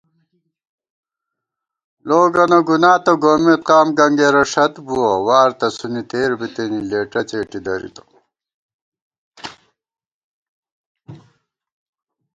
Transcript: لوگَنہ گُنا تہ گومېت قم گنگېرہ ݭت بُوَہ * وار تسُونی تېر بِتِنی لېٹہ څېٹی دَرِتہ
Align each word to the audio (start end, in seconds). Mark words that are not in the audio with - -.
لوگَنہ 2.07 2.59
گُنا 2.67 2.93
تہ 3.05 3.13
گومېت 3.21 3.61
قم 3.67 3.87
گنگېرہ 3.97 4.43
ݭت 4.51 4.73
بُوَہ 4.85 5.11
* 5.19 5.25
وار 5.25 5.49
تسُونی 5.59 6.01
تېر 6.09 6.31
بِتِنی 6.39 6.79
لېٹہ 6.89 7.21
څېٹی 7.29 7.59
دَرِتہ 7.65 8.01